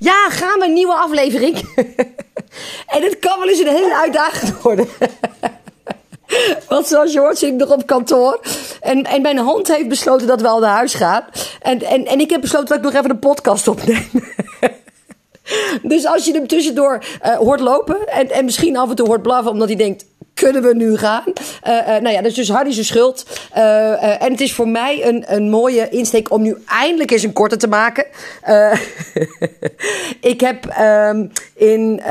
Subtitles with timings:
[0.00, 1.56] Ja, gaan we een nieuwe aflevering.
[2.94, 4.88] en het kan wel eens een hele uitdaging worden.
[6.68, 8.40] Want zoals je hoort zit ik nog op kantoor.
[8.80, 11.24] En, en mijn hond heeft besloten dat we al naar huis gaan.
[11.60, 14.08] En, en, en ik heb besloten dat ik nog even een podcast opneem.
[15.82, 19.22] dus als je hem tussendoor uh, hoort lopen en, en misschien af en toe hoort
[19.22, 20.04] blaffen omdat hij denkt
[20.40, 21.24] kunnen we nu gaan?
[21.26, 23.26] Uh, uh, nou ja, dat is dus zijn schuld.
[23.56, 27.32] Uh, en het is voor mij een, een mooie insteek om nu eindelijk eens een
[27.32, 28.06] korte te maken.
[30.32, 32.02] ik heb um, in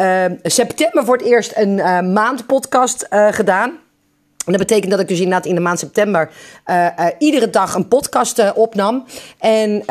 [0.44, 1.76] september voor het eerst een
[2.14, 3.80] maandpodcast gedaan.
[4.46, 6.30] En dat betekent dat ik dus inderdaad in de maand september
[6.68, 9.06] uh, uh, iedere dag een podcast uh, opnam.
[9.40, 9.84] En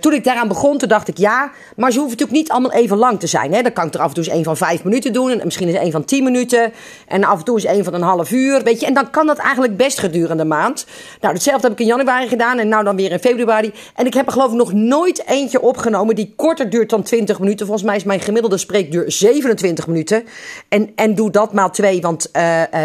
[0.00, 2.96] toen ik daaraan begon, toen dacht ik ja, maar ze hoeven natuurlijk niet allemaal even
[2.96, 3.52] lang te zijn.
[3.52, 3.62] Hè?
[3.62, 5.30] Dan kan ik er af en toe eens een van vijf minuten doen.
[5.30, 6.72] En misschien eens een van tien minuten.
[7.06, 8.62] En af en toe eens een van een half uur.
[8.62, 8.86] Weet je?
[8.86, 10.86] En dan kan dat eigenlijk best gedurende de maand.
[11.20, 13.72] Nou, hetzelfde heb ik in januari gedaan en nou dan weer in februari.
[13.94, 17.38] En ik heb er geloof ik nog nooit eentje opgenomen die korter duurt dan 20
[17.38, 17.66] minuten.
[17.66, 20.24] Volgens mij is mijn gemiddelde spreekduur 27 minuten.
[20.68, 22.30] En, en doe dat maal twee, want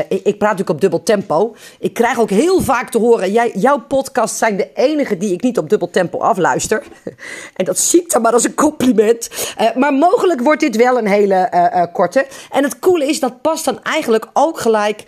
[0.08, 1.56] ik praat natuurlijk op dubbel tempo.
[1.80, 5.42] Ik krijg ook heel vaak te horen: jij, jouw podcasts zijn de enige die ik
[5.42, 6.84] niet op dubbel tempo afluister.
[7.56, 9.30] en dat zie ik dan maar als een compliment.
[9.62, 12.26] Uh, maar mogelijk wordt dit wel een hele uh, uh, korte.
[12.52, 15.04] En het coole is, dat past dan eigenlijk ook gelijk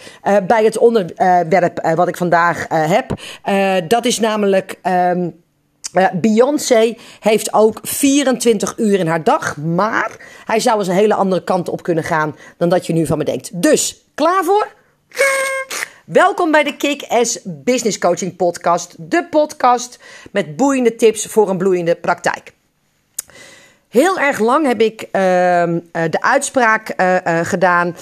[0.48, 3.14] bij het onderwerp wat ik vandaag heb.
[3.88, 4.80] dat is namelijk.
[5.96, 10.12] Uh, Beyoncé heeft ook 24 uur in haar dag, maar
[10.46, 13.18] hij zou eens een hele andere kant op kunnen gaan dan dat je nu van
[13.18, 13.62] me denkt.
[13.62, 14.68] Dus, klaar voor?
[16.06, 18.96] Welkom bij de Kick-Ass Business Coaching Podcast.
[18.98, 20.00] De podcast
[20.32, 22.54] met boeiende tips voor een bloeiende praktijk.
[23.90, 25.12] Heel erg lang heb ik uh,
[25.92, 27.96] de uitspraak uh, uh, gedaan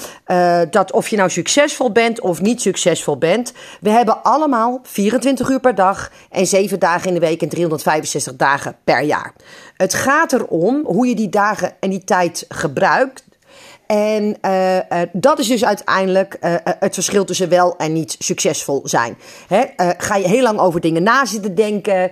[0.69, 5.59] dat of je nou succesvol bent of niet succesvol bent, we hebben allemaal 24 uur
[5.59, 9.33] per dag en 7 dagen in de week en 365 dagen per jaar.
[9.77, 13.23] Het gaat erom hoe je die dagen en die tijd gebruikt
[13.87, 14.81] en uh, uh,
[15.11, 19.17] dat is dus uiteindelijk uh, het verschil tussen wel en niet succesvol zijn.
[19.47, 19.63] Hè?
[19.97, 22.11] ga je heel lang over dingen na zitten denken?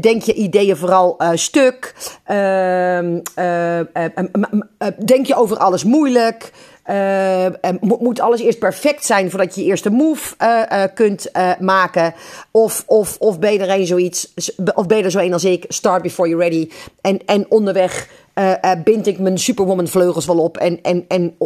[0.00, 1.94] denk je ideeën vooral stuk?
[2.24, 3.18] Ehm,
[5.04, 6.52] denk je over alles moeilijk?
[7.80, 10.34] Moet alles eerst perfect zijn voordat je je eerste move
[10.94, 12.14] kunt maken?
[12.50, 14.34] Of, of, of ben je er een zoiets,
[14.74, 16.70] of ben zo een als ik, start before you're ready.
[17.00, 18.08] En, en onderweg
[18.84, 21.36] bind ik mijn superwoman vleugels wel op en, en, en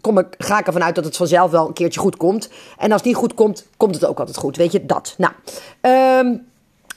[0.00, 2.48] kom ik, ga ik ervan uit dat het vanzelf wel een keertje goed komt.
[2.78, 4.56] En als het niet goed komt, komt het ook altijd goed.
[4.56, 5.14] Weet je, dat.
[5.18, 5.32] Nou,
[6.20, 6.46] um,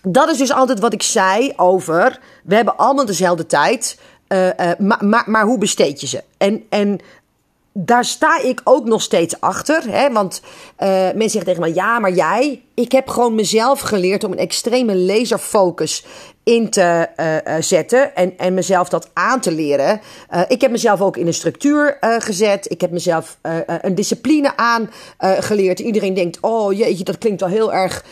[0.01, 3.99] dat is dus altijd wat ik zei over, we hebben allemaal dezelfde tijd.
[4.27, 6.23] Uh, uh, maar, maar, maar hoe besteed je ze?
[6.37, 6.99] En, en
[7.73, 9.83] daar sta ik ook nog steeds achter.
[9.89, 10.11] Hè?
[10.11, 10.41] Want
[10.77, 12.61] mensen zeggen tegen me: ja, maar jij.
[12.75, 16.05] Ik heb gewoon mezelf geleerd om een extreme laserfocus
[16.43, 20.01] in te uh, zetten en, en mezelf dat aan te leren.
[20.33, 22.71] Uh, ik heb mezelf ook in een structuur gezet.
[22.71, 23.37] Ik heb mezelf
[23.81, 25.79] een discipline aangeleerd.
[25.79, 28.05] Iedereen denkt, oh jeetje, dat klinkt wel heel erg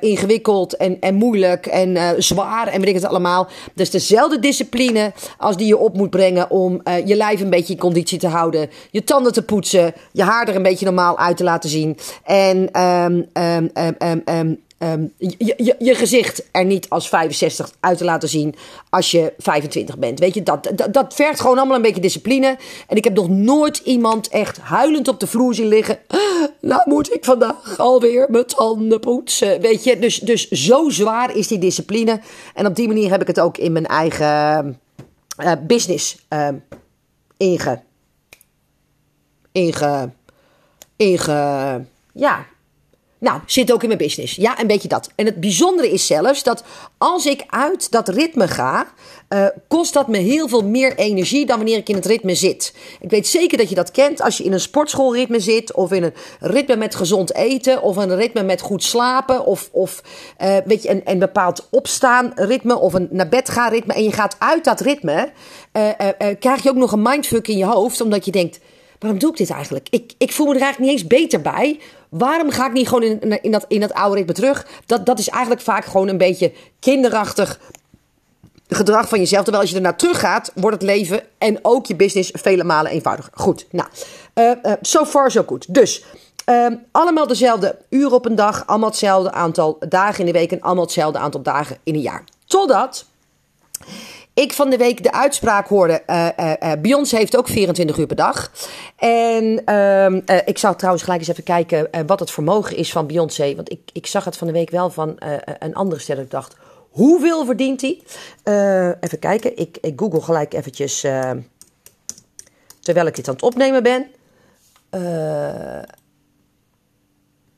[0.00, 3.48] ingewikkeld en, en moeilijk en zwaar en weet ik het allemaal.
[3.74, 7.78] Dus dezelfde discipline als die je op moet brengen om je lijf een beetje in
[7.78, 8.70] conditie te houden.
[8.90, 11.98] Je tanden te poetsen, je haar er een beetje normaal uit te laten zien.
[12.24, 18.54] En um, um, um, je, je, gezicht er niet als 65 uit te laten zien
[18.90, 20.18] als je 25 bent.
[20.18, 22.58] Weet je, dat, dat, dat vergt gewoon allemaal een beetje discipline.
[22.86, 25.98] En ik heb nog nooit iemand echt huilend op de vloer zien liggen.
[26.60, 29.60] Nou moet ik vandaag alweer mijn tanden poetsen.
[29.60, 32.20] Weet je, dus, dus zo zwaar is die discipline.
[32.54, 34.80] En op die manier heb ik het ook in mijn eigen
[35.38, 36.26] uh, business
[37.36, 37.82] inge,
[39.52, 40.10] inge,
[40.96, 42.46] inge, ja,
[43.22, 44.36] nou, zit ook in mijn business.
[44.36, 45.10] Ja, een beetje dat.
[45.14, 46.64] En het bijzondere is zelfs dat
[46.98, 48.86] als ik uit dat ritme ga,
[49.28, 52.74] uh, kost dat me heel veel meer energie dan wanneer ik in het ritme zit.
[53.00, 56.02] Ik weet zeker dat je dat kent als je in een sportschoolritme zit, of in
[56.02, 60.02] een ritme met gezond eten, of een ritme met goed slapen, of, of
[60.42, 63.92] uh, weet je, een, bepaald opstaan ritme, of een naar bed gaan ritme.
[63.92, 65.32] En je gaat uit dat ritme,
[65.72, 65.90] uh,
[66.40, 68.60] krijg je ook nog een mindfuck in je hoofd, omdat je denkt
[69.02, 69.86] waarom doe ik dit eigenlijk?
[69.90, 71.80] Ik, ik voel me er eigenlijk niet eens beter bij.
[72.12, 74.66] Waarom ga ik niet gewoon in, in, dat, in dat oude ritme terug?
[74.86, 77.58] Dat, dat is eigenlijk vaak gewoon een beetje kinderachtig
[78.68, 79.42] gedrag van jezelf.
[79.42, 82.90] Terwijl als je ernaar terug gaat, wordt het leven en ook je business vele malen
[82.90, 83.32] eenvoudiger.
[83.34, 83.88] Goed, nou,
[84.34, 85.74] uh, uh, so far so good.
[85.74, 86.04] Dus,
[86.46, 90.60] uh, allemaal dezelfde uur op een dag, allemaal hetzelfde aantal dagen in de week en
[90.60, 92.24] allemaal hetzelfde aantal dagen in een jaar.
[92.46, 93.04] Totdat
[94.34, 96.02] ik van de week de uitspraak hoorde.
[96.06, 98.52] Uh, uh, uh, Beyoncé heeft ook 24 uur per dag.
[98.96, 103.54] En ehm, ik zou trouwens gelijk eens even kijken wat het vermogen is van Beyoncé.
[103.54, 105.16] Want ik, ik zag het van de week wel van
[105.58, 106.18] een andere ster.
[106.18, 106.56] Ik dacht,
[106.90, 108.02] Hoeveel verdient hij?
[109.00, 109.56] Even kijken.
[109.56, 111.04] Ik, ik google gelijk eventjes.
[112.80, 114.06] Terwijl ik dit aan het opnemen ben.
[114.92, 115.82] Eh,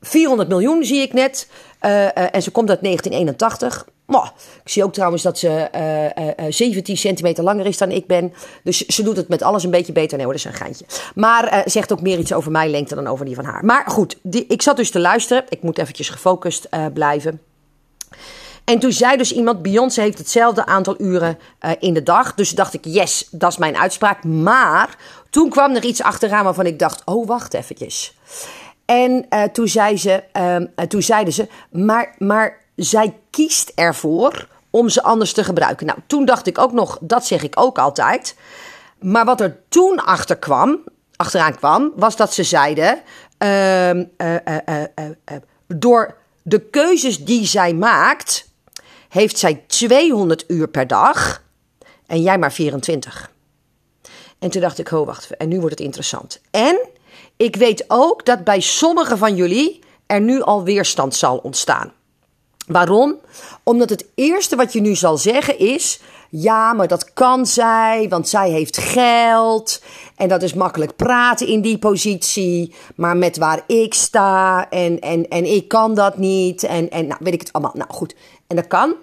[0.04, 1.48] 400 miljoen zie ik net.
[2.14, 3.86] en ze komt uit 1981.
[4.06, 4.26] Oh,
[4.64, 5.68] ik zie ook trouwens dat ze
[6.48, 8.32] 17 centimeter langer is dan ik ben.
[8.62, 10.16] Dus ze doet het met alles een beetje beter.
[10.16, 10.84] Nee hoor, dat is een geintje.
[11.14, 13.64] Maar zegt ook meer iets over mijn lengte dan over die van haar.
[13.64, 15.44] Maar goed, die, ik zat dus te luisteren.
[15.48, 17.40] Ik moet eventjes gefocust blijven.
[18.64, 21.38] En toen zei dus iemand: Beyoncé heeft hetzelfde aantal uren
[21.78, 22.34] in de dag.
[22.34, 24.24] Dus dacht ik: yes, dat is mijn uitspraak.
[24.24, 24.96] Maar
[25.30, 28.14] toen kwam er iets achteraan waarvan ik dacht: oh, wacht eventjes.
[28.84, 34.88] En uh, toen, zei ze, uh, toen zeiden ze: maar, maar zij kiest ervoor om
[34.88, 35.86] ze anders te gebruiken.
[35.86, 38.36] Nou, toen dacht ik ook nog: dat zeg ik ook altijd.
[39.00, 40.78] Maar wat er toen achter kwam,
[41.16, 43.02] achteraan kwam, was dat ze zeiden:
[43.38, 44.04] ehm,
[45.66, 48.52] door de keuzes die zij maakt
[49.08, 51.42] heeft zij 200 uur per dag
[52.06, 53.30] en jij maar 24.
[54.38, 56.40] En toen dacht ik, oh wacht, en nu wordt het interessant.
[56.50, 56.78] En
[57.36, 61.92] ik weet ook dat bij sommigen van jullie er nu al weerstand zal ontstaan.
[62.66, 63.16] Waarom?
[63.62, 66.00] Omdat het eerste wat je nu zal zeggen is:
[66.30, 69.82] ja, maar dat kan zij, want zij heeft geld.
[70.16, 72.74] En dat is makkelijk praten in die positie.
[72.96, 76.62] Maar met waar ik sta en, en, en ik kan dat niet.
[76.62, 77.74] En, en nou, weet ik het allemaal.
[77.74, 78.14] Nou goed,
[78.46, 78.94] en dat kan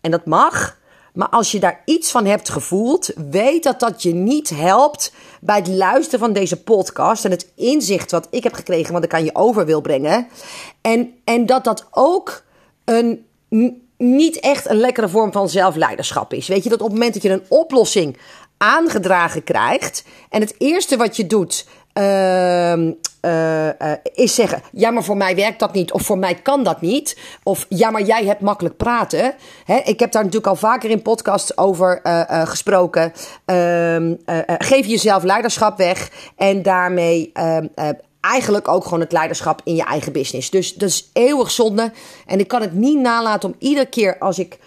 [0.00, 0.77] en dat mag.
[1.18, 5.56] Maar als je daar iets van hebt gevoeld, weet dat dat je niet helpt bij
[5.56, 9.24] het luisteren van deze podcast en het inzicht wat ik heb gekregen, wat ik aan
[9.24, 10.28] je over wil brengen.
[10.80, 12.42] En, en dat dat ook
[12.84, 13.26] een
[13.96, 16.48] niet echt een lekkere vorm van zelfleiderschap is.
[16.48, 18.16] Weet je dat op het moment dat je een oplossing
[18.56, 21.66] aangedragen krijgt en het eerste wat je doet
[21.98, 22.72] uh,
[23.22, 26.80] uh, is zeggen: ja, maar voor mij werkt dat niet, of voor mij kan dat
[26.80, 29.34] niet, of ja, maar jij hebt makkelijk praten.
[29.64, 33.12] Hè, ik heb daar natuurlijk al vaker in podcasts over uh, gesproken.
[33.44, 34.14] Ehm,
[34.58, 37.66] geef jezelf leiderschap weg en daarmee ehm,
[38.20, 40.50] eigenlijk ook gewoon het leiderschap in je eigen business.
[40.50, 41.92] Dus dat is eeuwig zonde.
[42.26, 44.58] En ik kan het niet nalaten om iedere keer als ik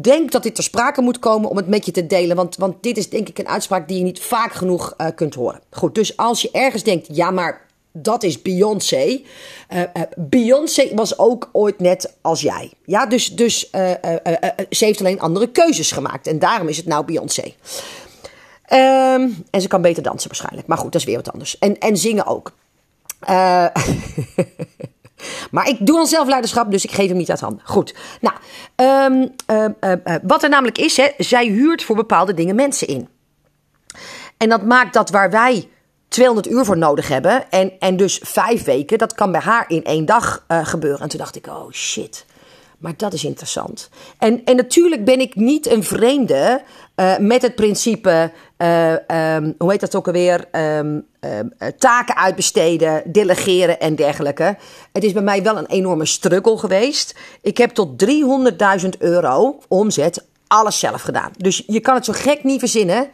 [0.00, 2.36] denk dat dit ter sprake moet komen om het met je te delen.
[2.36, 5.34] Want, want dit is denk ik een uitspraak die je niet vaak genoeg uh, kunt
[5.34, 5.60] horen.
[5.70, 9.04] Goed, dus als je ergens denkt, ja maar dat is Beyoncé.
[9.72, 9.84] Uh, uh,
[10.16, 12.72] Beyoncé was ook ooit net als jij.
[12.84, 13.70] Ja, dus, dus
[14.70, 16.26] ze heeft alleen andere keuzes gemaakt.
[16.26, 17.54] En daarom is het nou Beyoncé.
[18.72, 20.66] Um, en ze kan beter dansen waarschijnlijk.
[20.66, 21.58] Maar goed, dat is weer wat anders.
[21.58, 22.52] En, en zingen ook.
[25.50, 27.62] Maar ik doe al zelfleiderschap, dus ik geef hem niet uit handen.
[27.64, 27.94] Goed.
[28.20, 28.34] Nou,
[29.12, 33.08] um, uh, uh, wat er namelijk is, hè, zij huurt voor bepaalde dingen mensen in.
[34.36, 35.68] En dat maakt dat waar wij
[36.08, 39.84] 200 uur voor nodig hebben, en, en dus vijf weken, dat kan bij haar in
[39.84, 41.00] één dag uh, gebeuren.
[41.00, 42.26] En toen dacht ik, oh shit.
[42.78, 43.88] Maar dat is interessant.
[44.18, 46.62] En, en natuurlijk ben ik niet een vreemde
[47.00, 48.92] uh, met het principe, uh,
[49.36, 50.44] um, hoe heet dat ook alweer?
[50.52, 51.08] Um,
[51.78, 54.56] taken uitbesteden, delegeren en dergelijke.
[54.92, 57.14] Het is bij mij wel een enorme struggle geweest.
[57.42, 58.04] Ik heb tot
[58.82, 61.30] 300.000 euro omzet alles zelf gedaan.
[61.36, 63.08] Dus je kan het zo gek niet verzinnen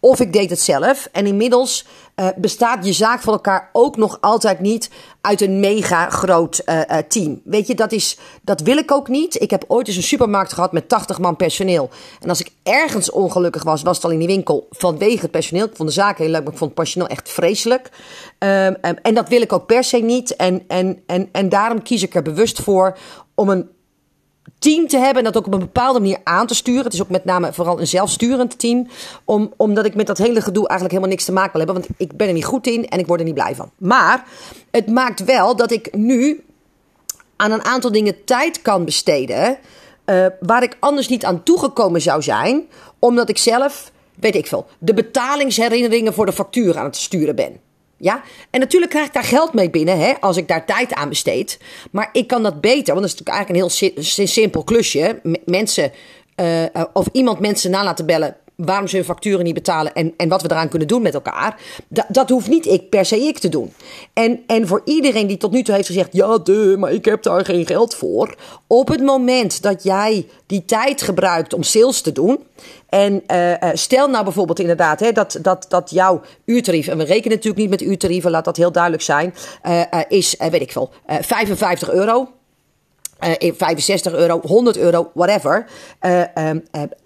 [0.00, 1.08] of ik deed het zelf.
[1.12, 1.86] En inmiddels
[2.16, 6.80] uh, bestaat je zaak voor elkaar ook nog altijd niet uit een mega groot uh,
[6.90, 7.40] uh, team.
[7.44, 9.40] Weet je, dat, is, dat wil ik ook niet.
[9.40, 11.90] Ik heb ooit eens een supermarkt gehad met 80 man personeel.
[12.20, 15.64] En als ik ergens ongelukkig was, was het al in die winkel vanwege het personeel.
[15.64, 17.90] Ik vond de zaak heel leuk, maar ik vond het personeel echt vreselijk.
[18.38, 20.36] Um, um, en dat wil ik ook per se niet.
[20.36, 22.98] En, en, en, en daarom kies ik er bewust voor
[23.34, 23.68] om een
[24.58, 26.84] team te hebben en dat ook op een bepaalde manier aan te sturen.
[26.84, 28.86] Het is ook met name vooral een zelfsturend team.
[29.24, 31.84] Om, omdat ik met dat hele gedoe eigenlijk helemaal niks te maken wil hebben.
[31.84, 33.70] Want ik ben er niet goed in en ik word er niet blij van.
[33.78, 34.24] Maar
[34.70, 36.44] het maakt wel dat ik nu
[37.36, 39.58] aan een aantal dingen tijd kan besteden.
[40.06, 42.68] Uh, waar ik anders niet aan toegekomen zou zijn.
[42.98, 47.60] Omdat ik zelf, weet ik veel, de betalingsherinneringen voor de factuur aan het sturen ben.
[48.00, 51.08] Ja, en natuurlijk krijg ik daar geld mee binnen hè, als ik daar tijd aan
[51.08, 51.58] besteed.
[51.90, 55.20] Maar ik kan dat beter, want dat is natuurlijk eigenlijk een heel simpel klusje.
[55.44, 55.92] mensen,
[56.36, 60.28] uh, of iemand mensen na laten bellen waarom ze hun facturen niet betalen en, en
[60.28, 61.60] wat we eraan kunnen doen met elkaar.
[62.08, 63.72] Dat hoeft niet ik per se ik te doen.
[64.12, 67.22] En, en voor iedereen die tot nu toe heeft gezegd: ja, de, maar ik heb
[67.22, 68.36] daar geen geld voor.
[68.66, 72.38] Op het moment dat jij die tijd gebruikt om sales te doen.
[72.90, 77.36] En uh, stel nou bijvoorbeeld inderdaad hè, dat, dat, dat jouw uurtarief, en we rekenen
[77.36, 79.34] natuurlijk niet met uurtarieven, laat dat heel duidelijk zijn,
[79.66, 82.28] uh, is, weet ik veel, 55 euro.
[83.42, 85.66] Uh, 65 euro, 100 euro, whatever.
[86.00, 86.20] Uh,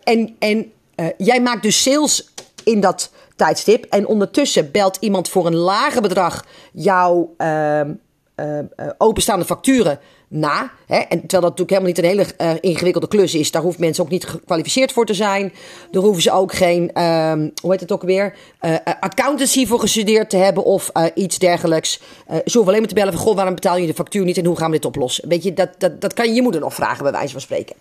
[0.03, 0.73] en, en
[1.17, 2.33] jij maakt dus sales
[2.65, 3.85] in dat tijdstip.
[3.85, 8.59] En ondertussen belt iemand voor een lager bedrag jouw uh, uh,
[8.99, 9.99] openstaande facturen
[10.35, 10.71] na.
[10.87, 10.97] Hè?
[10.97, 13.51] En terwijl dat natuurlijk helemaal niet een hele uh, ingewikkelde klus is.
[13.51, 15.53] Daar hoeven mensen ook niet gekwalificeerd voor te zijn.
[15.91, 20.31] Daar hoeven ze ook geen, uh, hoe heet het ook weer, uh, accountancy voor gestudeerd
[20.31, 22.01] te hebben of iets dergelijks.
[22.29, 24.45] ze hoeven alleen maar te bellen van, goh, waarom betaal je de factuur niet en
[24.45, 25.29] hoe gaan we dit oplossen?
[25.29, 27.77] Weet je, dat, dat, dat kan je je moeder nog vragen, bij wijze van spreken.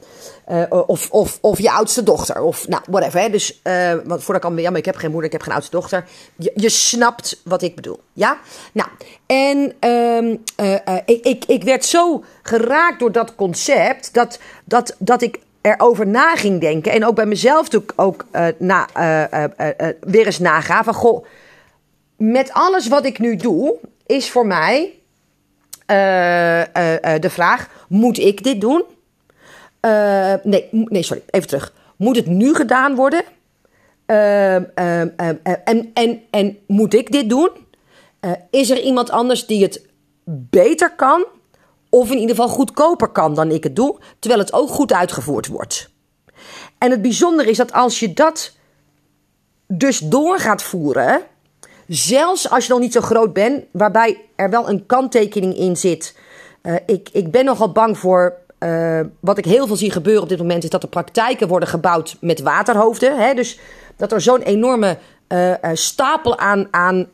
[0.70, 3.20] of, of, of je oudste dochter, of nou, whatever.
[3.20, 3.30] Hè?
[3.30, 3.62] Dus,
[4.06, 6.06] want voordat kan, ja, maar ik heb geen moeder, ik heb geen oudste dochter.
[6.36, 8.38] Je, je snapt wat ik bedoel, ja?
[8.74, 8.90] Nou,
[9.26, 10.44] en um,
[11.06, 16.36] ik, ik, ik werd zo geraakt door dat concept dat, dat, dat ik erover na
[16.36, 16.92] ging denken.
[16.92, 18.88] En ook bij mezelf ook uh, na,
[20.00, 21.26] weer eens naga van goh,
[22.18, 23.76] met alles wat ik nu doe,
[24.06, 24.94] is voor mij
[25.86, 28.84] de vraag: moet ik dit doen?
[30.44, 31.74] nee, nee, sorry, even terug.
[31.96, 33.24] Moet het nu gedaan worden?
[34.06, 37.50] en, en, en moet ik dit doen?
[38.50, 39.86] Is er iemand anders die het
[40.26, 41.26] beter kan?
[41.90, 45.48] Of in ieder geval goedkoper kan dan ik het doe, terwijl het ook goed uitgevoerd
[45.48, 45.90] wordt.
[46.78, 48.52] En het bijzondere is dat als je dat
[49.68, 51.22] dus door gaat voeren,
[51.88, 56.18] zelfs als je nog niet zo groot bent, waarbij er wel een kanttekening in zit.
[56.64, 58.42] Uh, ik, ik ben nogal bang voor.
[58.60, 61.70] Uh, wat ik heel veel zie gebeuren op dit moment is dat er praktijken worden
[61.70, 63.18] gebouwd met waterhoofden.
[63.18, 63.34] Hè?
[63.34, 63.60] Dus
[63.96, 64.98] dat er zo'n enorme
[65.74, 67.08] stapel aan, aan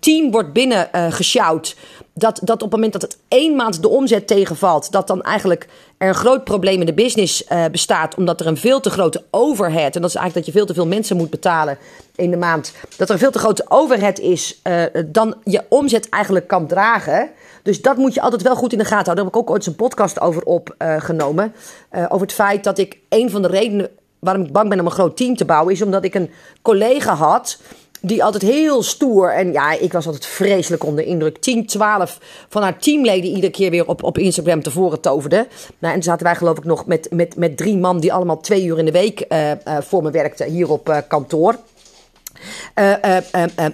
[0.00, 1.76] team wordt binnen gesjouwd
[2.14, 5.68] dat, dat op het moment dat het één maand de omzet tegenvalt, dat dan eigenlijk
[5.98, 9.94] er een groot probleem in de business bestaat, omdat er een veel te grote overhead,
[9.94, 11.78] en dat is eigenlijk dat je veel te veel mensen moet betalen
[12.14, 14.62] in de maand, dat er een veel te grote overhead is,
[15.06, 17.30] dan je omzet eigenlijk kan dragen.
[17.62, 19.24] Dus dat moet je altijd wel goed in de gaten houden.
[19.24, 21.54] Daar heb ik ook ooit een podcast over opgenomen.
[21.92, 24.86] Uh, over het feit dat ik een van de redenen waarom ik bang ben om
[24.86, 26.30] een groot team te bouwen, is omdat ik een
[26.62, 27.58] collega had
[28.00, 29.32] die altijd heel stoer.
[29.32, 31.38] En ja, ik was altijd vreselijk onder indruk.
[31.38, 35.36] 10, 12 van haar teamleden iedere keer weer op, op Instagram tevoren toverde.
[35.78, 38.40] Nou, en toen zaten wij geloof ik nog met, met, met drie man die allemaal
[38.40, 41.56] twee uur in de week uh, uh, voor me werkten hier op uh, kantoor.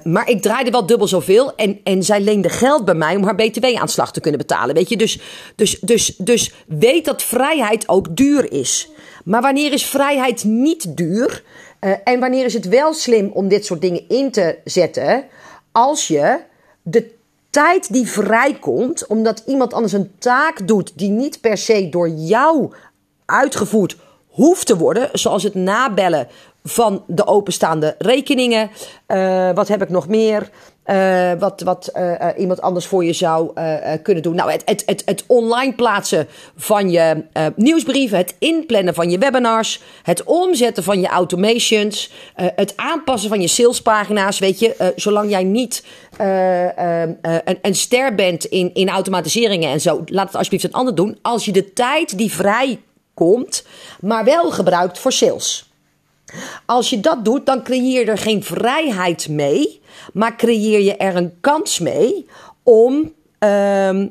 [0.03, 1.55] maar ik draaide wel dubbel zoveel.
[1.55, 4.75] En, en zij leende geld bij mij om haar BTW-aanslag te kunnen betalen.
[4.75, 5.21] Weet je, dus,
[5.57, 8.89] dus, dus, dus weet dat vrijheid ook duur is.
[9.25, 11.43] Maar wanneer is vrijheid niet duur?
[11.81, 15.25] Uh, en wanneer is het wel slim om dit soort dingen in te zetten?
[15.73, 16.41] Als je
[16.83, 17.11] de
[17.51, 22.73] tijd die vrijkomt, omdat iemand anders een taak doet die niet per se door jou
[23.25, 23.97] uitgevoerd
[24.35, 26.29] hoeft te worden, zoals het nabellen
[26.63, 28.71] van de openstaande rekeningen.
[29.09, 30.49] Uh, wat heb ik nog meer?
[30.87, 33.53] Uh, wat wat uh, iemand anders voor je zou
[34.03, 34.35] kunnen doen.
[34.35, 37.25] Nou, het, het, het, het online plaatsen van je
[37.57, 43.49] nieuwsbrieven, het inplannen van je webinars, het omzetten van je automations, het aanpassen van je
[43.49, 44.39] salespagina's.
[44.39, 45.85] Weet je, zolang jij niet
[46.17, 47.19] een,
[47.63, 51.19] een ster bent in, in automatiseringen en zo, laat het alsjeblieft een ander doen.
[51.23, 52.79] Als je de tijd die vrij
[53.15, 53.67] komt,
[54.01, 55.73] maar wel gebruikt voor sales.
[56.67, 61.17] Als je dat doet, dan creëer je er geen vrijheid mee, maar creëer je er
[61.17, 62.27] een kans mee
[62.63, 64.07] om uh, uh,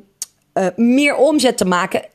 [0.75, 2.05] meer omzet te maken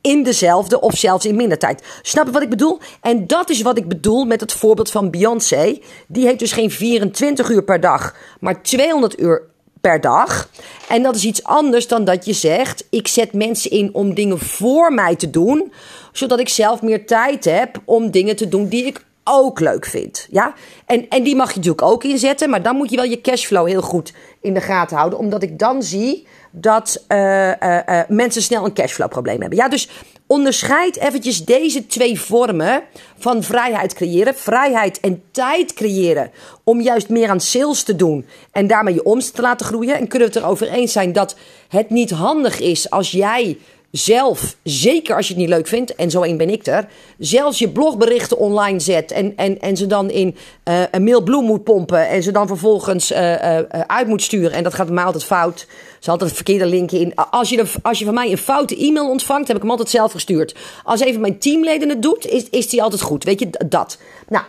[0.00, 1.82] in dezelfde of zelfs in minder tijd.
[2.02, 2.78] Snap je wat ik bedoel?
[3.00, 5.78] En dat is wat ik bedoel met het voorbeeld van Beyoncé.
[6.06, 9.49] Die heeft dus geen 24 uur per dag, maar 200 uur
[9.80, 10.48] per dag.
[10.88, 14.38] En dat is iets anders dan dat je zegt: ik zet mensen in om dingen
[14.38, 15.72] voor mij te doen,
[16.12, 20.26] zodat ik zelf meer tijd heb om dingen te doen die ik ook leuk vindt.
[20.30, 20.54] Ja?
[20.86, 23.66] En, en die mag je natuurlijk ook inzetten, maar dan moet je wel je cashflow
[23.66, 28.42] heel goed in de gaten houden, omdat ik dan zie dat uh, uh, uh, mensen
[28.42, 29.58] snel een cashflow probleem hebben.
[29.58, 29.88] Ja, dus
[30.30, 32.82] onderscheid eventjes deze twee vormen
[33.18, 34.34] van vrijheid creëren.
[34.34, 36.30] Vrijheid en tijd creëren
[36.64, 39.96] om juist meer aan sales te doen en daarmee je omzet te laten groeien.
[39.96, 41.36] En kunnen we het erover eens zijn dat
[41.68, 43.58] het niet handig is als jij
[43.90, 47.58] zelf, zeker als je het niet leuk vindt, en zo een ben ik er, zelfs
[47.58, 52.08] je blogberichten online zet en, en, en ze dan in uh, een mailbloem moet pompen
[52.08, 54.52] en ze dan vervolgens uh, uh, uit moet sturen.
[54.52, 55.66] En dat gaat mij altijd fout.
[55.98, 57.14] Ze altijd het verkeerde linkje in.
[57.14, 60.12] Als je, als je van mij een foute e-mail ontvangt, heb ik hem altijd zelf
[60.12, 60.54] gestuurd.
[60.84, 63.24] Als even mijn teamleden het doet, is, is die altijd goed.
[63.24, 63.98] Weet je, dat.
[64.28, 64.44] Nou,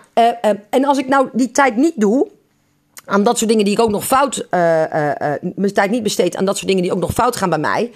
[0.69, 2.27] en als ik nou die tijd niet doe,
[3.05, 6.55] aan dat soort dingen die ik ook nog fout, mijn tijd niet besteed aan dat
[6.55, 7.91] soort dingen die ook nog fout gaan bij mij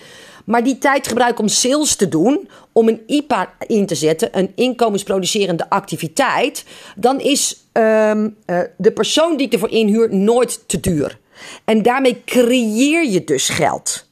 [0.46, 4.52] maar die tijd gebruik om sales te doen, om een IPA in te zetten, een
[4.56, 11.20] inkomensproducerende activiteit, dan is um, uh, de persoon die ik ervoor inhuur nooit te duur.
[11.66, 14.08] En daarmee creëer je dus geld.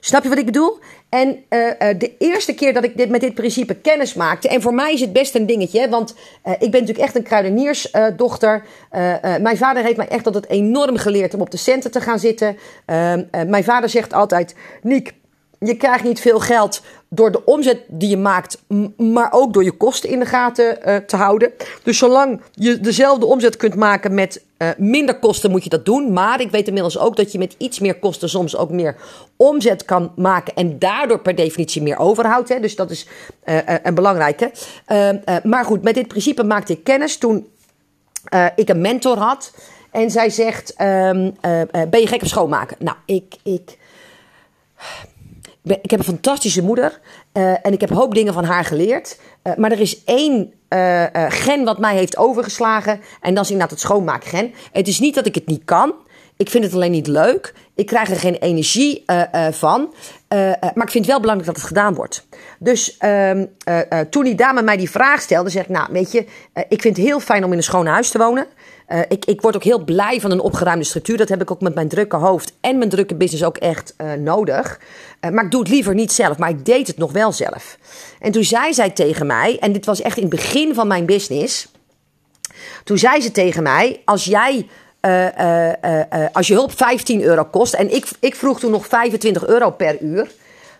[0.00, 0.78] Snap je wat ik bedoel?
[1.08, 4.62] En uh, uh, de eerste keer dat ik dit met dit principe kennis maakte, en
[4.62, 8.64] voor mij is het best een dingetje, want ik ben natuurlijk echt een kruideniersdochter.
[9.40, 12.56] mijn vader heeft mij echt altijd enorm geleerd om op de centen te gaan zitten.
[12.86, 15.12] Ehm, mijn vader zegt altijd: Niek,
[15.60, 18.62] je krijgt niet veel geld door de omzet die je maakt,
[18.96, 21.52] maar ook door je kosten in de gaten uh, te houden.
[21.82, 26.12] Dus zolang je dezelfde omzet kunt maken met uh, minder kosten, moet je dat doen.
[26.12, 28.96] Maar ik weet inmiddels ook dat je met iets meer kosten soms ook meer
[29.36, 30.54] omzet kan maken.
[30.54, 32.48] En daardoor per definitie meer overhoudt.
[32.48, 32.60] Hè.
[32.60, 33.06] Dus dat is
[33.44, 34.52] uh, een belangrijke.
[35.42, 37.48] maar goed, met dit principe maakte ik kennis toen
[38.56, 39.52] ik een mentor had.
[39.90, 41.34] En zij zegt: um,
[41.90, 42.76] Ben je gek op schoonmaken?
[42.78, 43.34] Nou, ik.
[43.42, 43.78] ik
[45.62, 47.00] ik heb een fantastische moeder
[47.32, 49.18] uh, en ik heb hoop dingen van haar geleerd.
[49.42, 53.76] Uh, maar er is één uh, gen wat mij heeft overgeslagen en dat is inderdaad
[53.76, 54.52] het schoonmaakgen.
[54.72, 55.94] Het is niet dat ik het niet kan.
[56.36, 57.54] Ik vind het alleen niet leuk.
[57.74, 59.04] Ik krijg er geen energie
[59.50, 59.94] van.
[60.28, 62.26] maar ik vind het wel belangrijk dat het gedaan wordt.
[62.58, 63.46] Dus ehm,
[64.10, 66.26] toen die dame mij die vraag stelde, zeg ik: Nou, weet je,
[66.68, 68.46] ik vind het heel fijn om in een schoon huis te wonen.
[68.92, 71.16] Uh, ik, ik word ook heel blij van een opgeruimde structuur.
[71.16, 74.12] Dat heb ik ook met mijn drukke hoofd en mijn drukke business ook echt uh,
[74.12, 74.80] nodig.
[75.20, 77.78] Uh, maar ik doe het liever niet zelf, maar ik deed het nog wel zelf.
[78.20, 81.06] En toen zei zij tegen mij, en dit was echt in het begin van mijn
[81.06, 81.68] business.
[82.84, 84.66] Toen zei ze tegen mij: Als jij.
[86.32, 87.74] als je hulp 15 euro kost.
[87.74, 90.30] En ik, ik vroeg toen nog 25 euro per uur.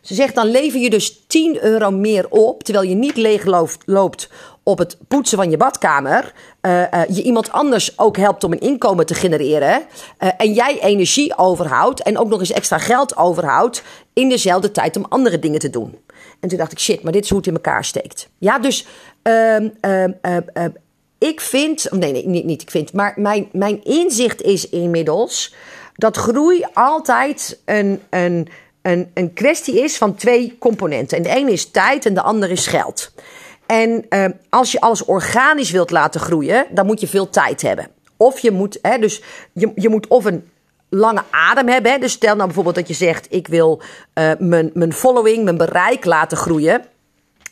[0.01, 3.45] Ze zegt dan lever je dus 10 euro meer op, terwijl je niet leeg
[3.85, 4.29] loopt
[4.63, 6.33] op het poetsen van je badkamer.
[6.63, 9.83] Uh, uh, je iemand anders ook helpt om een inkomen te genereren.
[10.19, 14.97] Uh, en jij energie overhoudt en ook nog eens extra geld overhoudt in dezelfde tijd
[14.97, 15.99] om andere dingen te doen.
[16.41, 18.29] En toen dacht ik, shit, maar dit is hoe het in elkaar steekt.
[18.39, 18.87] Ja, dus
[19.23, 20.71] ehm, ehm, ehm,
[21.19, 25.55] ik vind, nee, nee, niet, niet ik vind, maar mijn, mijn inzicht is inmiddels
[25.95, 28.49] dat groei altijd een, een
[28.83, 31.17] een, een kwestie is van twee componenten.
[31.17, 33.13] En de ene is tijd en de andere is geld.
[33.67, 37.89] En uh, als je alles organisch wilt laten groeien, dan moet je veel tijd hebben.
[38.17, 39.23] Of je moet, hè, dus
[39.53, 40.51] je, je moet of een
[40.89, 41.93] lange adem hebben.
[41.93, 41.99] Hè.
[41.99, 43.83] Dus stel nou bijvoorbeeld dat je zegt: Ik wil
[44.15, 46.85] uh, mijn, mijn following, mijn bereik laten groeien.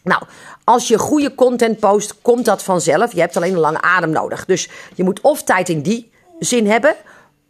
[0.02, 0.22] Nou,
[0.64, 3.12] als je goede content post, komt dat vanzelf.
[3.12, 4.44] Je hebt alleen een lange adem nodig.
[4.44, 6.94] Dus je moet of tijd in die zin hebben,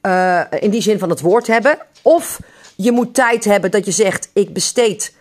[0.02, 2.41] uh, in die zin van het woord hebben, of
[2.80, 5.14] je moet tijd hebben dat je zegt: ik besteed.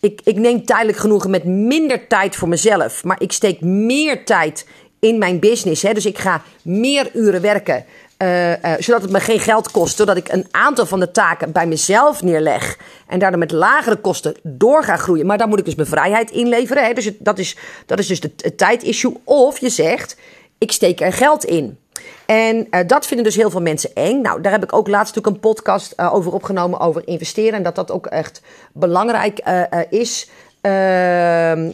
[0.00, 3.04] Ik, ik neem tijdelijk genoegen met minder tijd voor mezelf.
[3.04, 4.66] Maar ik steek meer tijd
[4.98, 5.82] in mijn business.
[5.82, 5.92] Hè?
[5.92, 7.84] Dus ik ga meer uren werken.
[8.18, 9.96] Uh, uh, zodat het me geen geld kost.
[9.96, 12.78] Zodat ik een aantal van de taken bij mezelf neerleg.
[13.06, 15.26] En daardoor met lagere kosten door ga groeien.
[15.26, 16.84] Maar daar moet ik dus mijn vrijheid inleveren.
[16.84, 16.92] Hè?
[16.92, 19.16] Dus dat, is, dat is dus het, het tijdissue.
[19.24, 20.16] Of je zegt,
[20.58, 21.78] ik steek er geld in.
[22.30, 24.20] En uh, dat vinden dus heel veel mensen eng.
[24.20, 27.52] Nou, daar heb ik ook laatst natuurlijk een podcast uh, over opgenomen over investeren.
[27.52, 30.30] En dat dat ook echt belangrijk uh, is.
[30.60, 31.70] Ehm,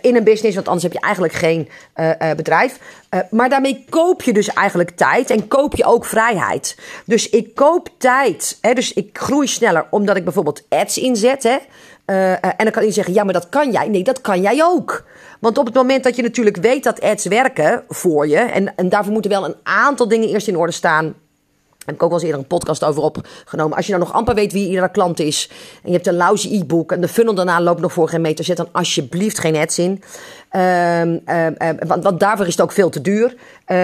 [0.00, 1.68] in een business, want anders heb je eigenlijk geen
[2.36, 2.78] bedrijf.
[3.30, 6.78] maar daarmee koop je dus eigenlijk tijd en koop je ook vrijheid.
[7.04, 8.58] Dus ik koop tijd.
[8.60, 11.42] Hè, dus ik groei sneller omdat ik bijvoorbeeld ads inzet.
[11.42, 11.56] Hè,
[12.08, 13.88] en dan kan je zeggen: ja, maar dat kan jij.
[13.88, 15.04] Nee, dat kan jij ook.
[15.40, 18.88] Want op het moment dat je natuurlijk weet dat ads werken voor je, en, en
[18.88, 21.14] daarvoor moeten wel een aantal dingen eerst in orde staan.
[21.88, 23.76] Heb ik ook wel eens eerder een podcast over opgenomen.
[23.76, 25.50] Als je nou nog amper weet wie iedere klant is.
[25.82, 26.92] En je hebt een lousy e-book.
[26.92, 28.44] En de funnel daarna loopt nog voor geen meter.
[28.44, 30.02] Zet dan alsjeblieft geen ads in.
[30.52, 31.22] Um,
[31.86, 33.34] want, want, daarvoor is het ook veel te duur.
[33.66, 33.76] Uh,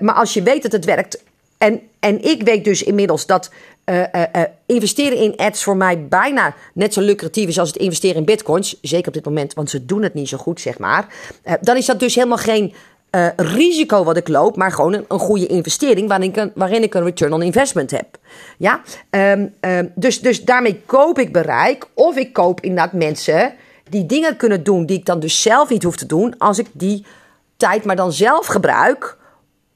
[0.00, 1.22] maar als je weet dat het werkt.
[1.58, 3.50] En, en ik weet dus inmiddels dat
[3.90, 8.16] uh, uh, investeren in ads voor mij bijna net zo lucratief is als het investeren
[8.16, 8.80] in bitcoins.
[8.82, 11.06] Zeker op dit moment, want ze doen het niet zo goed, zeg maar.
[11.60, 12.74] dan is dat dus helemaal geen
[13.36, 16.94] risico wat ik loop, maar gewoon een, een goede investering waarin ik, een, waarin ik
[16.94, 18.06] een return on investment heb.
[18.58, 23.52] Ja, um, um, dus, dus daarmee koop ik bereik of ik koop inderdaad mensen
[23.88, 26.66] die dingen kunnen doen die ik dan dus zelf niet hoef te doen als ik
[26.72, 27.04] die
[27.56, 29.18] tijd maar dan zelf gebruik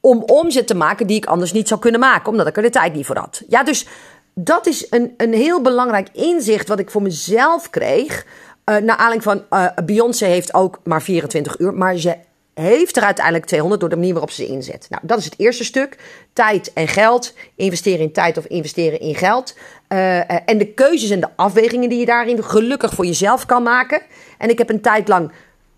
[0.04, 2.70] om omzet te maken die ik anders niet zou kunnen maken, omdat ik er de
[2.70, 3.42] tijd niet voor had.
[3.48, 3.86] Ja, dus
[4.34, 8.24] dat is een, een heel belangrijk inzicht wat ik voor mezelf kreeg.
[8.24, 12.16] Uh, naar aanleiding van uh, Beyoncé heeft ook maar 24 uur, maar ze
[12.54, 14.86] heeft er uiteindelijk 200 door de manier waarop ze inzet.
[14.90, 15.98] Nou, dat is het eerste stuk.
[16.32, 17.34] Tijd en geld.
[17.56, 19.56] Investeren in tijd of investeren in geld.
[19.88, 24.02] Uh, en de keuzes en de afwegingen die je daarin gelukkig voor jezelf kan maken.
[24.38, 25.32] En ik heb een tijd lang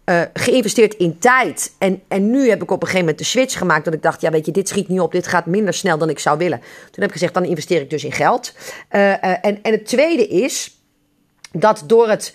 [0.06, 1.74] uh, geïnvesteerd in tijd.
[1.78, 3.84] En, en nu heb ik op een gegeven moment de switch gemaakt.
[3.84, 5.12] Dat ik dacht, ja, weet je, dit schiet niet op.
[5.12, 6.58] Dit gaat minder snel dan ik zou willen.
[6.58, 8.52] Toen heb ik gezegd, dan investeer ik dus in geld.
[8.90, 10.80] Uh, uh, en, en het tweede is
[11.52, 12.34] dat door het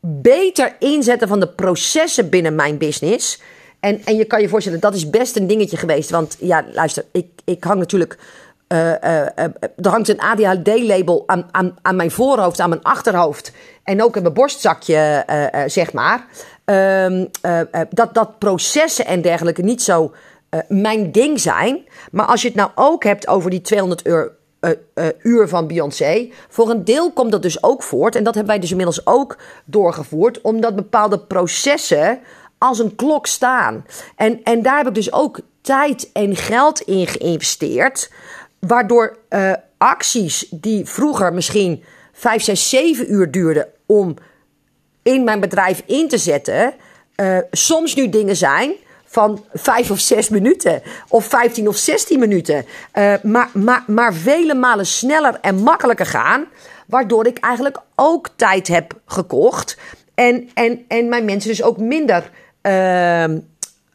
[0.00, 3.40] beter inzetten van de processen binnen mijn business.
[3.80, 6.10] En, en je kan je voorstellen, dat is best een dingetje geweest.
[6.10, 8.18] Want ja, luister, ik, ik hang natuurlijk
[8.72, 9.26] uh, uh,
[9.76, 13.52] er hangt een ADHD-label aan, aan, aan mijn voorhoofd, aan mijn achterhoofd.
[13.84, 15.24] En ook in mijn borstzakje,
[15.66, 16.26] zeg maar.
[16.64, 17.26] Ehm,
[17.90, 20.12] dat, dat processen en dergelijke niet zo
[20.68, 21.84] mijn ding zijn.
[22.10, 24.30] Maar als je het nou ook hebt over die 200 euro
[25.22, 26.30] uur van Beyoncé.
[26.48, 28.16] Voor een deel komt dat dus ook voort.
[28.16, 30.40] En dat hebben wij dus inmiddels ook doorgevoerd.
[30.40, 32.20] Omdat bepaalde processen
[32.58, 33.86] als een klok staan.
[34.16, 38.10] En, en daar heb ik dus ook tijd en geld in geïnvesteerd.
[38.66, 44.16] Waardoor uh, acties die vroeger misschien 5, 6, 7 uur duurden om
[45.02, 46.74] in mijn bedrijf in te zetten,
[47.16, 52.64] uh, soms nu dingen zijn van 5 of 6 minuten of 15 of 16 minuten.
[52.94, 56.46] Uh, maar, maar, maar vele malen sneller en makkelijker gaan.
[56.86, 59.76] Waardoor ik eigenlijk ook tijd heb gekocht.
[60.14, 62.30] En, en, en mijn mensen dus ook minder
[62.62, 63.24] uh,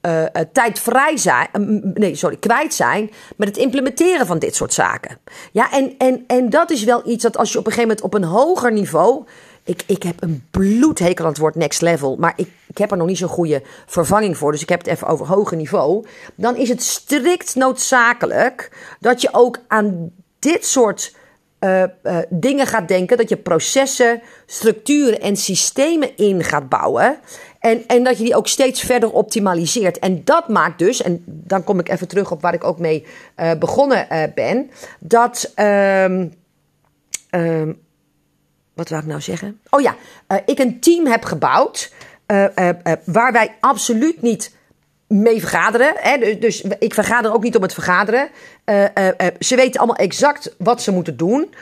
[0.08, 1.48] uh, tijd vrij zijn,
[1.93, 5.17] nee, sorry, kwijt zijn met het implementeren van dit soort zaken.
[5.52, 8.06] Ja, en, en, en dat is wel iets dat als je op een gegeven moment
[8.06, 9.26] op een hoger niveau.
[9.63, 12.98] Ik, ik heb een bloedhekel aan het woord next level, maar ik, ik heb er
[12.98, 14.52] nog niet zo'n goede vervanging voor.
[14.52, 16.06] Dus ik heb het even over hoger niveau.
[16.36, 21.15] Dan is het strikt noodzakelijk dat je ook aan dit soort
[21.60, 21.84] uh,
[22.30, 23.17] dingen gaat denken.
[23.17, 27.20] Dat je processen, structuren en systemen in gaat bouwen.
[27.60, 30.00] En, en dat je die ook steeds verder optimaliseert.
[30.00, 33.06] En dat maakt dus, en dan kom ik even terug op waar ik ook mee
[33.38, 34.72] uh, begonnen ben.
[35.00, 35.54] Dat.
[35.56, 36.34] Um,
[37.32, 37.80] um,
[38.74, 39.60] wat wil ik nou zeggen?
[39.70, 39.96] Oh ja,
[40.46, 41.93] ik een team heb gebouwd.
[43.06, 44.56] waar wij absoluut niet
[45.08, 45.93] mee vergaderen.
[45.96, 46.17] Hè?
[46.17, 48.30] Dus, dus ik vergader ook niet om het vergaderen.
[49.39, 51.54] Ze weten allemaal exact wat ze moeten doen.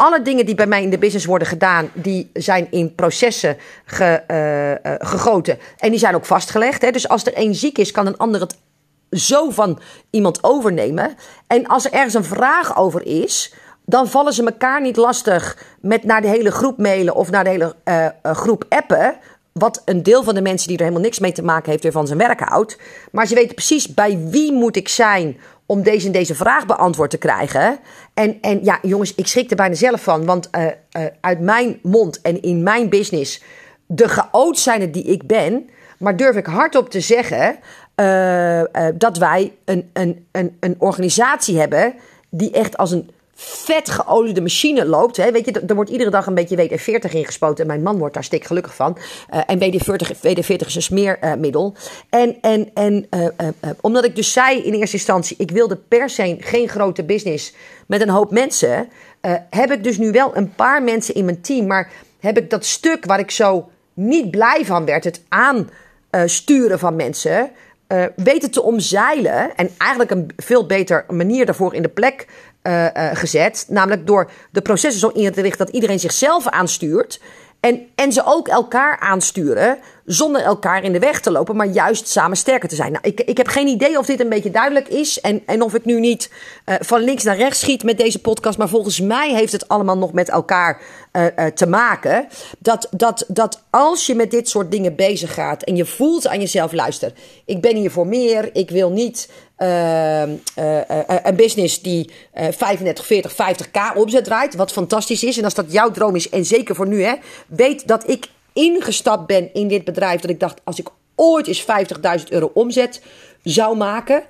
[0.00, 4.98] Alle dingen die bij mij in de business worden gedaan, die zijn in processen ge,
[5.00, 5.58] gegoten.
[5.78, 6.82] En die zijn ook vastgelegd.
[6.82, 6.90] Hè?
[6.90, 8.56] Dus als er één ziek is, kan een ander het
[9.10, 9.78] zo van
[10.10, 11.14] iemand overnemen.
[11.46, 16.04] En als er ergens een vraag over is, dan vallen ze elkaar niet lastig met
[16.04, 17.74] naar de hele groep mailen of naar de hele
[18.22, 19.18] groep appen
[19.52, 21.92] wat een deel van de mensen die er helemaal niks mee te maken heeft, weer
[21.92, 22.78] van zijn werk houdt.
[23.12, 27.10] Maar ze weten precies bij wie moet ik zijn om deze en deze vraag beantwoord
[27.10, 27.78] te krijgen.
[28.14, 30.24] En, en ja, jongens, ik schrik er bijna zelf van.
[30.24, 33.42] Want uh, uh, uit mijn mond en in mijn business,
[33.86, 35.70] de chaot zijn die ik ben.
[35.98, 37.58] Maar durf ik hardop te zeggen
[37.96, 38.62] uh,
[38.94, 41.94] dat wij een, een, een, een organisatie hebben
[42.30, 43.10] die echt als een
[43.42, 45.16] vet geoliede machine loopt.
[45.16, 45.32] Hè.
[45.32, 47.60] Weet je, er wordt iedere dag een beetje WD-40 ingespoten.
[47.60, 48.98] En mijn man wordt daar stik gelukkig van.
[49.34, 51.74] Uh, en WD-40, WD-40 is een smeermiddel.
[52.08, 53.50] En en, en uh,
[53.80, 55.36] omdat ik dus zei in eerste instantie...
[55.38, 57.54] ik wilde per se geen grote business
[57.86, 58.88] met een hoop mensen...
[59.50, 61.66] heb ik dus nu wel een paar mensen in mijn team.
[61.66, 65.04] Maar heb ik dat stuk waar ik zo niet blij van werd...
[65.04, 67.50] het aansturen van mensen...
[68.16, 72.26] Weten te omzeilen en eigenlijk een veel beter manier daarvoor in de plek
[72.62, 73.66] uh, uh, gezet.
[73.68, 77.20] Namelijk door de processen zo in te richten dat iedereen zichzelf aanstuurt.
[77.60, 82.08] En, en ze ook elkaar aansturen zonder elkaar in de weg te lopen, maar juist
[82.08, 82.92] samen sterker te zijn.
[82.92, 85.74] Nou, ik, ik heb geen idee of dit een beetje duidelijk is en, en of
[85.74, 86.30] ik nu niet
[86.66, 89.98] uh, van links naar rechts schiet met deze podcast, maar volgens mij heeft het allemaal
[89.98, 90.80] nog met elkaar
[91.54, 92.28] te maken.
[92.58, 96.40] Dat, dat, dat als je met dit soort dingen bezig gaat en je voelt aan
[96.40, 97.12] jezelf, luister,
[97.44, 99.28] ik ben hier voor meer, ik wil niet
[99.62, 100.80] uh, uh,
[101.22, 104.54] een business die uh, 35, 40, 50k omzet draait.
[104.54, 105.38] Wat fantastisch is.
[105.38, 107.14] En als dat jouw droom is, en zeker voor nu, hè,
[107.46, 110.20] weet dat ik ingestapt ben in dit bedrijf.
[110.20, 111.64] Dat ik dacht, als ik ooit eens
[112.20, 113.02] 50.000 euro omzet
[113.42, 114.22] zou maken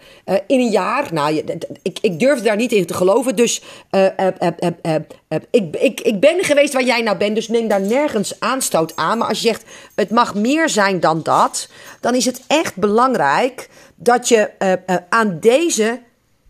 [0.46, 1.08] in een jaar.
[1.12, 1.42] Nou,
[1.82, 3.36] ik, ik durfde daar niet in te geloven.
[3.36, 3.62] Dus
[5.50, 7.34] ik, ik, ik ben geweest waar jij nou bent.
[7.34, 9.18] Dus neem daar nergens aanstoot aan.
[9.18, 9.64] Maar als je zegt,
[9.94, 11.68] het mag meer zijn dan dat.
[12.00, 13.68] Dan is het echt belangrijk
[14.02, 14.50] dat je
[15.08, 16.00] aan deze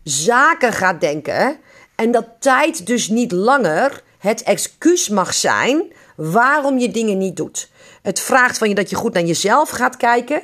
[0.03, 1.57] zaken gaat denken.
[1.95, 7.69] En dat tijd dus niet langer het excuus mag zijn waarom je dingen niet doet.
[8.01, 10.41] Het vraagt van je dat je goed naar jezelf gaat kijken.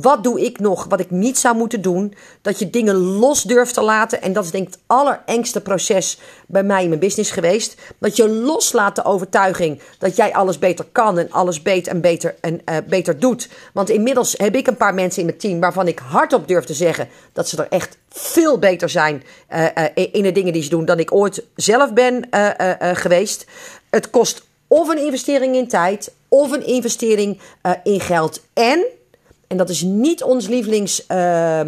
[0.00, 2.14] Wat doe ik nog wat ik niet zou moeten doen?
[2.42, 4.22] Dat je dingen los durft te laten.
[4.22, 7.76] En dat is denk ik het allerengste proces bij mij in mijn business geweest.
[7.98, 12.34] Dat je loslaat de overtuiging dat jij alles beter kan en alles beter en beter
[12.40, 13.48] en uh, beter doet.
[13.72, 16.74] Want inmiddels heb ik een paar mensen in mijn team waarvan ik hardop durf te
[16.74, 20.68] zeggen dat ze er echt veel beter zijn uh, uh, in de dingen die ze
[20.68, 22.28] doen dan ik ooit zelf ben
[22.78, 23.46] geweest.
[23.90, 27.40] Het kost of een investering in tijd of een investering
[27.82, 28.40] in geld.
[28.52, 28.84] En
[29.54, 31.60] en dat is niet ons lievelings, uh,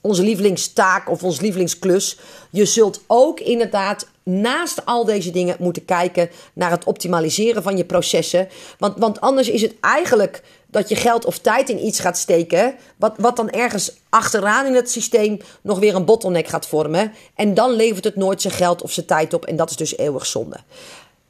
[0.00, 2.18] onze lievelingstaak of ons lievelingsklus.
[2.50, 7.84] Je zult ook inderdaad naast al deze dingen moeten kijken naar het optimaliseren van je
[7.84, 8.48] processen.
[8.78, 12.74] Want, want anders is het eigenlijk dat je geld of tijd in iets gaat steken.
[12.96, 17.12] Wat, wat dan ergens achteraan in het systeem nog weer een bottleneck gaat vormen.
[17.34, 19.44] En dan levert het nooit zijn geld of zijn tijd op.
[19.44, 20.56] En dat is dus eeuwig zonde.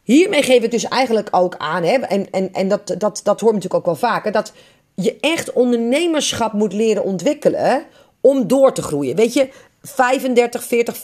[0.02, 3.54] Hiermee geef ik dus eigenlijk ook aan, hè, en, en, en dat, dat, dat hoort
[3.54, 4.52] natuurlijk ook wel vaker, dat
[4.94, 7.85] je echt ondernemerschap moet leren ontwikkelen
[8.20, 9.16] om door te groeien.
[9.16, 9.48] Weet je,
[9.83, 10.96] 35, 40,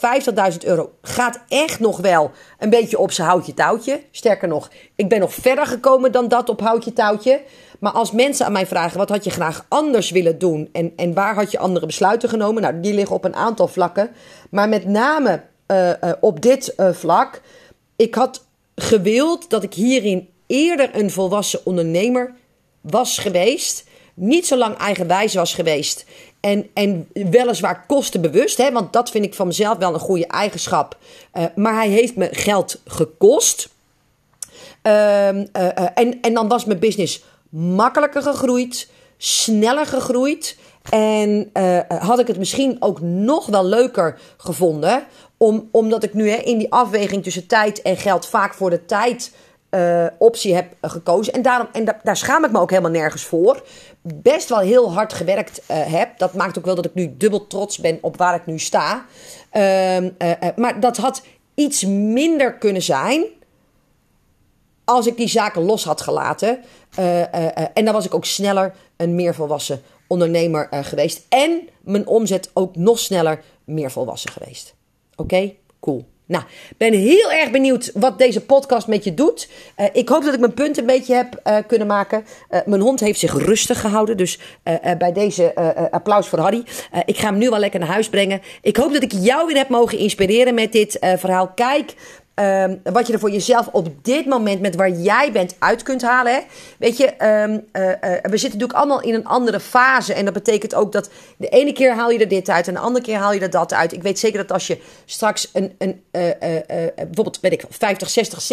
[0.52, 4.00] 50.000 euro gaat echt nog wel een beetje op zijn houtje touwtje.
[4.10, 7.42] Sterker nog, ik ben nog verder gekomen dan dat op houtje touwtje.
[7.78, 10.68] Maar als mensen aan mij vragen, wat had je graag anders willen doen?
[10.72, 12.62] En, en waar had je andere besluiten genomen?
[12.62, 14.10] Nou, die liggen op een aantal vlakken.
[14.50, 17.40] Maar met name uh, uh, op dit uh, vlak.
[17.96, 22.34] Ik had gewild dat ik hierin eerder een volwassen ondernemer
[22.80, 23.84] was geweest.
[24.14, 26.04] Niet zo lang eigenwijs was geweest.
[26.40, 30.98] En, en weliswaar kostenbewust, hè, want dat vind ik van mezelf wel een goede eigenschap.
[31.34, 33.68] Uh, maar hij heeft me geld gekost.
[34.82, 35.44] Uh, uh,
[35.94, 40.58] en, en dan was mijn business makkelijker gegroeid, sneller gegroeid.
[40.90, 41.50] En
[41.88, 45.06] had ik het misschien ook nog wel leuker gevonden.
[45.36, 48.84] Om, omdat ik nu hè, in die afweging tussen tijd en geld vaak voor de
[48.84, 49.32] tijd
[49.70, 51.32] uh, optie heb gekozen.
[51.32, 53.62] En, daarom, en da daar schaam ik me ook helemaal nergens voor.
[54.02, 56.18] Best wel heel hard gewerkt uh, heb.
[56.18, 59.04] Dat maakt ook wel dat ik nu dubbel trots ben op waar ik nu sta.
[59.52, 59.96] Uh,
[60.56, 61.22] maar dat had
[61.54, 63.24] iets minder kunnen zijn.
[64.84, 66.64] Als ik die zaken los had gelaten.
[67.74, 71.26] en dan was ik ook sneller een meer volwassen ondernemer geweest.
[71.28, 74.74] En mijn omzet ook nog sneller meer volwassen geweest.
[75.16, 76.09] Oké, cool.
[76.30, 76.44] Nou,
[76.76, 79.48] ben heel erg benieuwd wat deze podcast met je doet.
[79.76, 82.24] Uh, ik hoop dat ik mijn punt een beetje heb uh, kunnen maken.
[82.50, 84.16] Uh, mijn hond heeft zich rustig gehouden.
[84.16, 84.38] Dus
[84.98, 85.54] bij deze
[85.90, 86.64] applaus voor Harry.
[87.04, 88.42] ik ga hem nu wel lekker naar huis brengen.
[88.62, 91.48] Ik hoop dat ik jou weer heb mogen inspireren met dit verhaal.
[91.54, 91.94] Kijk
[92.40, 96.02] Um, wat je er voor jezelf op dit moment met waar jij bent uit kunt
[96.02, 96.32] halen.
[96.32, 96.40] Hè?
[96.78, 100.14] Weet je, um, uh, uh, we zitten natuurlijk allemaal in een andere fase.
[100.14, 102.80] En dat betekent ook dat de ene keer haal je er dit uit en de
[102.80, 103.92] andere keer haal je er dat uit.
[103.92, 106.30] Ik weet zeker dat als je straks een, een uh,
[106.94, 108.48] bijvoorbeeld, weet ik, 50, 60,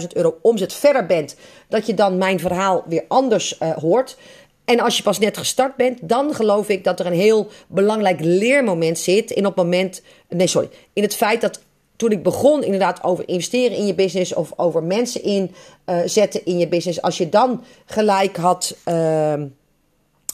[0.00, 1.36] 70.000 euro omzet verder bent,
[1.68, 4.16] dat je dan mijn verhaal weer anders hoort.
[4.64, 8.20] En als je pas net gestart bent, dan geloof ik dat er een heel belangrijk
[8.20, 9.30] leermoment zit.
[9.30, 10.02] In op moment.
[10.28, 10.68] Nee, sorry.
[10.92, 11.60] In het feit dat
[11.96, 16.58] toen ik begon inderdaad over investeren in je business of over mensen inzetten uh, in
[16.58, 19.44] je business, als je dan gelijk had uh, uh,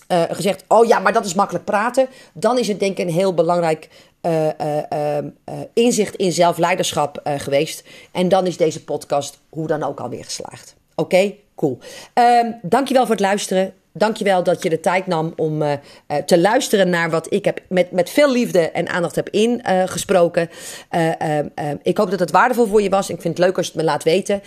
[0.09, 3.35] gezegd, oh ja, maar dat is makkelijk praten, dan is het denk ik een heel
[3.35, 3.89] belangrijk
[4.21, 5.29] ehm,
[5.75, 7.85] inzicht in zelfleiderschap geweest.
[8.13, 10.75] En dan is deze podcast hoe dan ook alweer geslaagd.
[10.95, 11.39] Oké, okay?
[11.55, 11.79] cool.
[12.15, 13.75] Um, dankjewel voor het luisteren.
[13.93, 17.61] Dankjewel dat je de tijd nam om uh, uh, te luisteren naar wat ik heb
[17.69, 20.51] met, met veel liefde en aandacht heb ingesproken.
[20.91, 21.39] Uh,
[21.83, 23.11] ik hoop dat het waardevol voor je was.
[23.11, 24.43] Ik vind het leuk als je het me laat weten.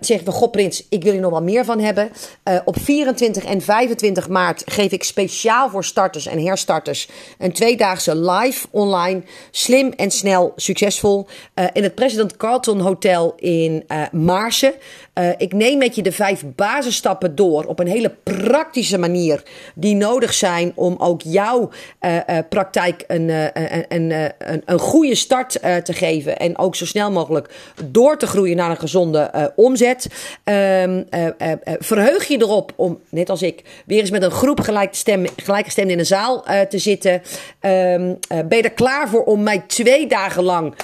[0.00, 2.10] zeg van God Prins, ik wil hier nog wel meer van hebben.
[2.64, 7.08] op 24 en 25 maart geef ik speciaal voor starters en herstarters
[7.38, 9.22] een tweedaagse live online.
[9.50, 11.26] Slim en snel succesvol.
[11.72, 14.72] in het President Carlton Hotel in Maarsen.
[15.36, 19.42] ik neem met je de vijf basisstappen door op een hele praktische praktische manier
[19.74, 23.44] die nodig zijn om ook jouw uh, uh, praktijk een, uh,
[23.88, 25.52] een, een, een, goede start
[25.84, 26.36] te geven.
[26.36, 27.48] En ook zo snel mogelijk
[27.84, 30.06] door te groeien naar een gezonde omzet.
[30.44, 31.06] Um,
[31.78, 36.06] verheug je erop om, net als ik, weer eens met een groep gelijkgestemden in een
[36.06, 37.12] zaal te zitten.
[37.12, 40.74] Um, ben je er klaar voor om mij twee dagen lang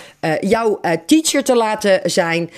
[0.41, 2.51] jouw teacher te laten zijn?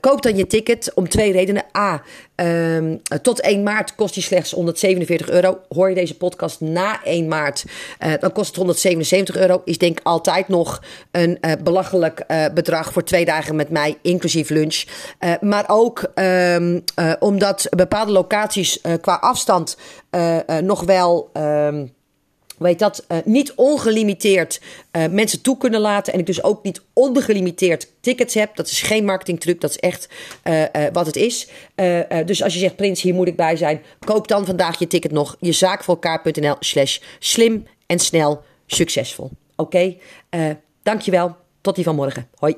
[0.00, 1.64] koop dan je ticket om twee redenen.
[1.76, 2.02] A.
[2.36, 5.60] Um, tot 1 maart kost die slechts 147 euro.
[5.68, 7.64] Hoor je deze podcast na 1 maart,
[8.04, 9.62] uh, dan kost het 177 euro.
[9.64, 13.98] Is denk ik altijd nog een uh, belachelijk uh, bedrag voor twee dagen met mij,
[14.02, 14.84] inclusief lunch.
[15.40, 16.84] maar ook um,
[17.18, 19.76] omdat bepaalde locaties qua afstand
[20.60, 21.30] nog wel...
[21.32, 21.94] Um,
[22.58, 24.60] weet dat, uh, niet ongelimiteerd
[24.92, 26.12] uh, mensen toe kunnen laten.
[26.12, 28.56] En ik dus ook niet ongelimiteerd tickets heb.
[28.56, 30.08] Dat is geen marketingtruc, dat is echt
[30.44, 31.48] uh, wat het is.
[32.24, 33.82] dus als je zegt, Prins, hier moet ik bij zijn.
[33.98, 35.36] Koop dan vandaag je ticket nog.
[35.40, 39.30] Je zaak voor elkaar.nl slash slim en snel succesvol.
[39.56, 40.58] Oké, okay?
[40.82, 41.36] dankjewel.
[41.60, 42.28] Tot die van morgen.
[42.34, 42.56] Hoi.